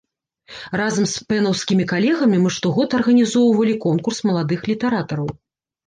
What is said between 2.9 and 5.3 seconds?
арганізоўвалі конкурс маладых літаратараў.